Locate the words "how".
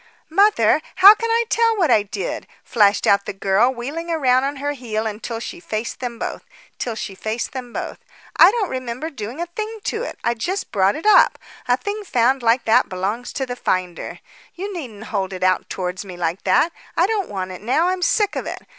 0.95-1.13